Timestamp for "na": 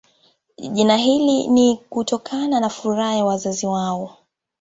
2.59-2.69